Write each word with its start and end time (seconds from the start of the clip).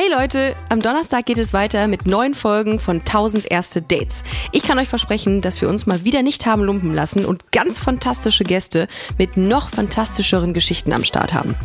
Hey 0.00 0.08
Leute, 0.08 0.54
am 0.68 0.80
Donnerstag 0.80 1.26
geht 1.26 1.38
es 1.38 1.52
weiter 1.52 1.88
mit 1.88 2.06
neuen 2.06 2.34
Folgen 2.34 2.78
von 2.78 2.98
1000 2.98 3.50
erste 3.50 3.82
Dates. 3.82 4.22
Ich 4.52 4.62
kann 4.62 4.78
euch 4.78 4.86
versprechen, 4.86 5.40
dass 5.40 5.60
wir 5.60 5.68
uns 5.68 5.86
mal 5.86 6.04
wieder 6.04 6.22
nicht 6.22 6.46
haben 6.46 6.62
lumpen 6.62 6.94
lassen 6.94 7.24
und 7.24 7.50
ganz 7.50 7.80
fantastische 7.80 8.44
Gäste 8.44 8.86
mit 9.18 9.36
noch 9.36 9.70
fantastischeren 9.70 10.54
Geschichten 10.54 10.92
am 10.92 11.02
Start 11.02 11.34
haben. 11.34 11.56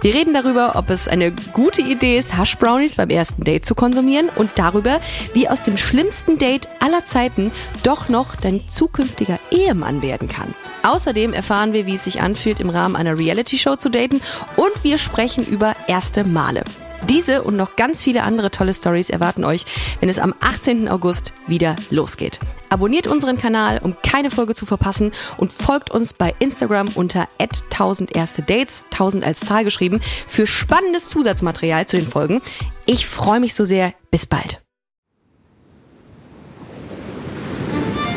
Wir 0.00 0.14
reden 0.14 0.32
darüber, 0.32 0.76
ob 0.76 0.88
es 0.88 1.08
eine 1.08 1.30
gute 1.52 1.82
Idee 1.82 2.16
ist, 2.16 2.38
Hash 2.38 2.56
Brownies 2.56 2.94
beim 2.94 3.10
ersten 3.10 3.44
Date 3.44 3.66
zu 3.66 3.74
konsumieren 3.74 4.30
und 4.34 4.52
darüber, 4.54 4.98
wie 5.34 5.50
aus 5.50 5.62
dem 5.62 5.76
schlimmsten 5.76 6.38
Date 6.38 6.66
aller 6.80 7.04
Zeiten 7.04 7.52
doch 7.82 8.08
noch 8.08 8.34
dein 8.34 8.66
zukünftiger 8.66 9.38
Ehemann 9.50 10.00
werden 10.00 10.28
kann. 10.28 10.54
Außerdem 10.84 11.34
erfahren 11.34 11.74
wir, 11.74 11.84
wie 11.84 11.96
es 11.96 12.04
sich 12.04 12.22
anfühlt, 12.22 12.60
im 12.60 12.70
Rahmen 12.70 12.96
einer 12.96 13.18
Reality-Show 13.18 13.76
zu 13.76 13.90
daten 13.90 14.22
und 14.56 14.84
wir 14.84 14.96
sprechen 14.96 15.44
über 15.44 15.74
erste 15.86 16.24
Male. 16.24 16.64
Diese 17.08 17.42
und 17.42 17.56
noch 17.56 17.76
ganz 17.76 18.02
viele 18.02 18.22
andere 18.22 18.50
tolle 18.50 18.72
Stories 18.72 19.10
erwarten 19.10 19.44
euch, 19.44 19.64
wenn 20.00 20.08
es 20.08 20.18
am 20.18 20.34
18. 20.40 20.88
August 20.88 21.32
wieder 21.46 21.76
losgeht. 21.90 22.40
Abonniert 22.70 23.06
unseren 23.06 23.38
Kanal, 23.38 23.78
um 23.82 23.96
keine 24.02 24.30
Folge 24.30 24.54
zu 24.54 24.66
verpassen 24.66 25.12
und 25.36 25.52
folgt 25.52 25.90
uns 25.90 26.14
bei 26.14 26.34
Instagram 26.38 26.88
unter 26.94 27.28
1000 27.38 28.16
erste 28.16 28.42
Dates, 28.42 28.86
1000 28.90 29.24
als 29.24 29.40
Zahl 29.40 29.64
geschrieben, 29.64 30.00
für 30.26 30.46
spannendes 30.46 31.08
Zusatzmaterial 31.08 31.86
zu 31.86 31.96
den 31.96 32.08
Folgen. 32.08 32.40
Ich 32.86 33.06
freue 33.06 33.40
mich 33.40 33.54
so 33.54 33.64
sehr. 33.64 33.92
Bis 34.10 34.26
bald. 34.26 34.62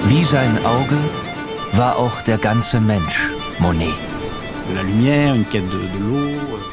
Wie 0.06 0.24
sein 0.24 0.66
Auge 0.66 0.98
war 1.74 1.98
auch 1.98 2.22
der 2.22 2.38
ganze 2.38 2.80
Mensch 2.80 3.30
Monet. 3.60 3.94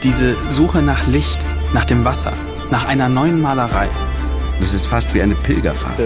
Diese 0.02 0.50
Suche 0.50 0.82
nach 0.82 1.06
Licht, 1.06 1.44
nach 1.74 1.84
dem 1.84 2.04
Wasser, 2.04 2.32
nach 2.70 2.86
einer 2.86 3.08
neuen 3.08 3.42
Malerei. 3.42 3.88
Das 4.60 4.72
ist 4.72 4.86
fast 4.86 5.12
wie 5.12 5.20
eine 5.20 5.34
Pilgerfahrt. 5.34 5.98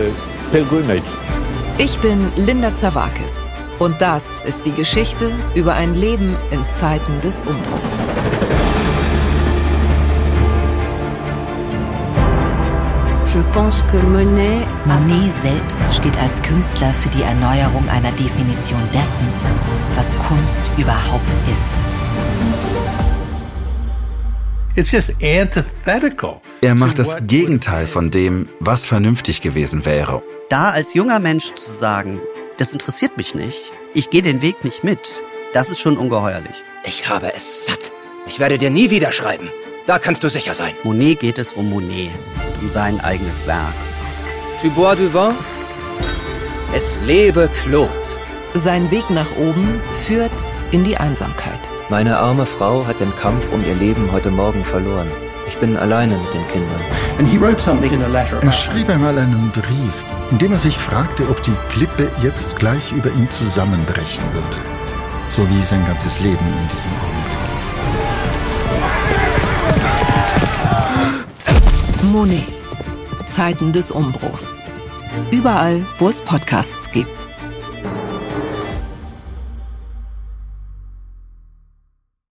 Ich 1.77 1.99
bin 2.01 2.33
Linda 2.37 2.75
Zawakis 2.75 3.45
und 3.79 4.01
das 4.01 4.41
ist 4.47 4.65
die 4.65 4.73
Geschichte 4.73 5.31
über 5.55 5.75
ein 5.75 5.95
Leben 5.95 6.37
in 6.51 6.65
Zeiten 6.71 7.21
des 7.21 7.43
Umbruchs. 7.43 7.99
Monet 14.87 15.33
selbst 15.33 15.95
steht 15.95 16.19
als 16.19 16.43
Künstler 16.43 16.93
für 16.95 17.11
die 17.11 17.23
Erneuerung 17.23 17.89
einer 17.89 18.11
Definition 18.13 18.81
dessen, 18.93 19.27
was 19.95 20.19
Kunst 20.19 20.63
überhaupt 20.77 21.23
ist. 21.53 22.78
Er 26.61 26.75
macht 26.77 27.01
das 27.01 27.17
Gegenteil 27.23 27.89
von 27.89 28.13
dem, 28.13 28.49
was 28.61 28.87
vernünftig 28.87 29.41
gewesen 29.41 29.85
wäre. 29.85 30.23
Da 30.51 30.71
als 30.71 30.95
junger 30.95 31.19
Mensch 31.19 31.53
zu 31.55 31.73
sagen, 31.73 32.21
das 32.59 32.73
interessiert 32.73 33.17
mich 33.17 33.35
nicht, 33.35 33.73
ich 33.93 34.11
gehe 34.11 34.23
den 34.23 34.41
Weg 34.41 34.63
nicht 34.63 34.85
mit, 34.85 35.23
das 35.53 35.69
ist 35.69 35.81
schon 35.81 35.97
ungeheuerlich. 35.97 36.63
Ich 36.85 37.09
habe 37.09 37.35
es 37.35 37.67
satt. 37.67 37.91
Ich 38.27 38.39
werde 38.39 38.57
dir 38.57 38.71
nie 38.71 38.91
wieder 38.91 39.11
schreiben. 39.11 39.51
Da 39.87 39.99
kannst 39.99 40.23
du 40.23 40.31
sicher 40.31 40.55
sein. 40.55 40.75
Monet 40.85 41.21
geht 41.21 41.39
es 41.39 41.55
um 41.55 41.71
Monet, 41.71 42.13
um 42.61 42.69
sein 42.69 43.01
eigenes 43.01 43.47
Werk. 43.47 43.75
Tu 44.63 44.71
bois 44.71 44.95
du 44.95 45.13
vin? 45.13 45.35
Es 46.73 46.99
lebe 47.05 47.49
Claude. 47.63 47.91
Sein 48.55 48.91
Weg 48.91 49.11
nach 49.11 49.35
oben 49.37 49.81
führt 50.07 50.31
in 50.71 50.85
die 50.85 50.97
Einsamkeit. 50.97 51.69
Meine 51.91 52.19
arme 52.19 52.45
Frau 52.45 52.87
hat 52.87 53.01
den 53.01 53.15
Kampf 53.15 53.51
um 53.51 53.65
ihr 53.65 53.75
Leben 53.75 54.13
heute 54.13 54.31
Morgen 54.31 54.63
verloren. 54.63 55.11
Ich 55.47 55.57
bin 55.57 55.75
alleine 55.75 56.19
mit 56.19 56.35
den 56.35 56.47
Kindern. 56.49 56.81
Er 58.43 58.53
schrieb 58.53 58.91
einmal 58.91 59.17
einen 59.17 59.51
Brief, 59.53 60.05
in 60.31 60.37
dem 60.37 60.53
er 60.53 60.59
sich 60.59 60.77
fragte, 60.77 61.27
ob 61.31 61.41
die 61.43 61.57
Klippe 61.71 62.11
jetzt 62.23 62.57
gleich 62.57 62.93
über 62.93 63.11
ihm 63.13 63.31
zusammenbrechen 63.31 64.23
würde. 64.35 64.57
So 65.31 65.49
wie 65.49 65.63
sein 65.63 65.83
ganzes 65.87 66.21
Leben 66.21 66.45
in 66.59 66.69
diesem 66.69 66.93
Augenblick. 66.93 67.39
Monet. 72.13 72.45
Zeiten 73.25 73.73
des 73.73 73.91
Umbruchs. 73.91 74.59
Überall, 75.31 75.87
wo 75.99 76.09
es 76.09 76.21
Podcasts 76.21 76.91
gibt. 76.91 77.28